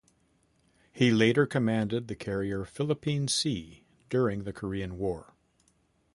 He 0.91 1.11
later 1.11 1.45
commanded 1.45 2.07
the 2.07 2.15
carrier 2.15 2.65
Philippine 2.65 3.27
Sea 3.27 3.83
during 4.09 4.45
the 4.45 4.51
Korean 4.51 4.97
War. 4.97 5.35